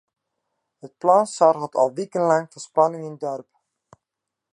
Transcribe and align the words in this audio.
It 0.85 0.93
plan 1.03 1.25
soarget 1.35 1.73
al 1.81 1.89
wikenlang 1.97 2.47
foar 2.51 2.65
spanning 2.67 3.03
yn 3.09 3.17
it 3.17 3.21
doarp. 3.23 3.49